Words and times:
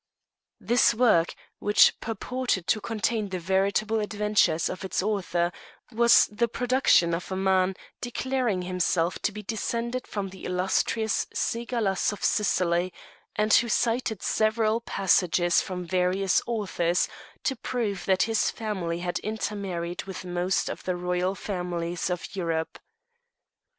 This 0.59 0.95
work, 0.95 1.35
which 1.59 1.99
purported 1.99 2.65
to 2.65 2.81
contain 2.81 3.29
the 3.29 3.37
veritable 3.37 3.99
adventures 3.99 4.67
of 4.67 4.83
its 4.83 5.03
author, 5.03 5.51
was 5.91 6.25
the 6.31 6.47
production 6.47 7.13
of 7.13 7.31
a 7.31 7.35
man 7.35 7.75
declaring 8.01 8.63
himself 8.63 9.19
to 9.19 9.31
be 9.31 9.43
descended 9.43 10.07
from 10.07 10.29
the 10.29 10.43
illustrious 10.43 11.27
Cigalas 11.35 12.11
of 12.11 12.23
Sicily, 12.23 12.91
and 13.35 13.53
who 13.53 13.69
cited 13.69 14.23
several 14.23 14.81
passages 14.81 15.61
from 15.61 15.85
various 15.85 16.41
authors 16.47 17.07
to 17.43 17.55
prove 17.55 18.05
that 18.05 18.23
his 18.23 18.49
family 18.49 19.01
had 19.01 19.19
intermarried 19.19 20.05
with 20.05 20.25
most 20.25 20.67
of 20.67 20.83
the 20.83 20.95
royal 20.95 21.35
families 21.35 22.09
of 22.09 22.35
Europe. 22.35 22.79